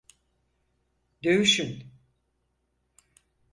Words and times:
Dövüşün! 1.23 1.91